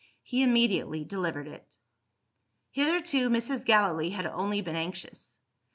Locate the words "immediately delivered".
0.41-1.47